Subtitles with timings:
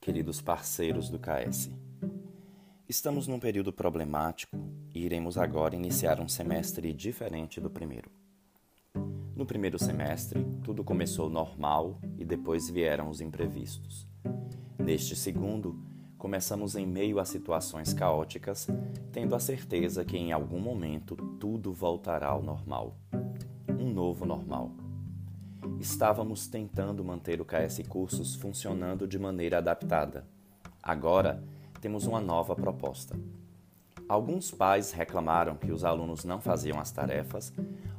[0.00, 1.72] queridos parceiros do KS.
[2.88, 4.56] Estamos num período problemático
[4.94, 8.08] e iremos agora iniciar um semestre diferente do primeiro.
[9.34, 14.06] No primeiro semestre, tudo começou normal e depois vieram os imprevistos.
[14.78, 15.76] Neste segundo,
[16.16, 18.68] começamos em meio a situações caóticas,
[19.10, 22.96] tendo a certeza que em algum momento tudo voltará ao normal.
[23.68, 24.70] Um novo normal
[25.80, 30.26] estávamos tentando manter o KS Cursos funcionando de maneira adaptada.
[30.82, 31.42] Agora,
[31.80, 33.18] temos uma nova proposta.
[34.08, 37.52] Alguns pais reclamaram que os alunos não faziam as tarefas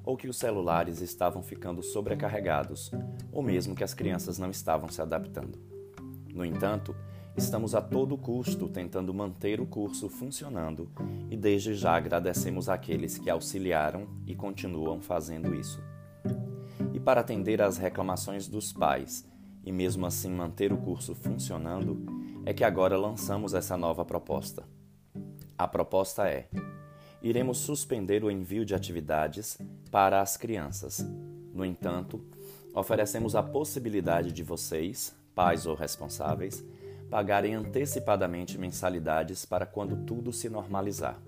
[0.04, 2.92] ou que os celulares estavam ficando sobrecarregados,
[3.32, 5.58] ou mesmo que as crianças não estavam se adaptando.
[6.34, 6.96] No entanto,
[7.38, 10.92] estamos a todo custo tentando manter o curso funcionando
[11.30, 15.82] e desde já agradecemos àqueles que auxiliaram e continuam fazendo isso
[17.04, 19.26] para atender às reclamações dos pais
[19.64, 22.06] e mesmo assim manter o curso funcionando,
[22.46, 24.64] é que agora lançamos essa nova proposta.
[25.58, 26.50] A proposta é:
[27.22, 29.60] iremos suspender o envio de atividades
[29.92, 31.06] para as crianças.
[31.54, 32.24] No entanto,
[32.74, 36.64] oferecemos a possibilidade de vocês, pais ou responsáveis,
[37.10, 41.22] pagarem antecipadamente mensalidades para quando tudo se normalizar.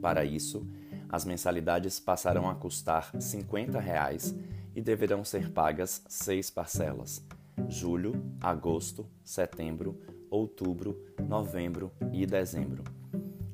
[0.00, 0.66] Para isso,
[1.08, 4.34] as mensalidades passarão a custar 50 reais
[4.74, 7.24] e deverão ser pagas seis parcelas:
[7.68, 12.84] julho, agosto, setembro, outubro, novembro e dezembro.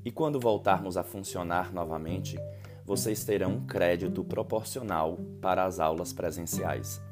[0.05, 2.39] E quando voltarmos a funcionar novamente,
[2.85, 7.03] vocês terão um crédito proporcional para as aulas presenciais.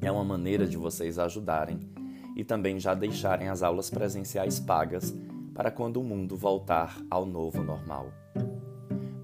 [0.00, 1.80] É uma maneira de vocês ajudarem
[2.34, 5.14] e também já deixarem as aulas presenciais pagas
[5.54, 8.10] para quando o mundo voltar ao novo normal.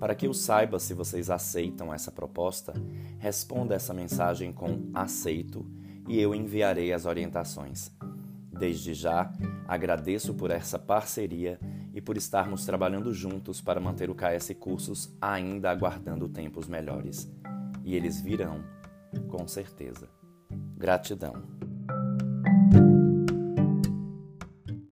[0.03, 2.75] Para que eu saiba se vocês aceitam essa proposta,
[3.21, 5.65] responda essa mensagem com aceito
[6.09, 7.89] e eu enviarei as orientações.
[8.51, 9.33] Desde já,
[9.69, 11.57] agradeço por essa parceria
[11.95, 17.31] e por estarmos trabalhando juntos para manter o KS Cursos ainda aguardando tempos melhores.
[17.85, 18.61] E eles virão,
[19.29, 20.09] com certeza.
[20.77, 21.45] Gratidão.